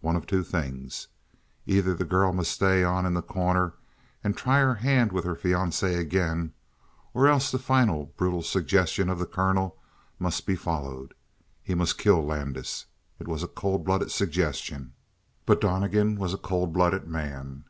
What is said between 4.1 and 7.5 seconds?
and try her hand with her fiancé again, or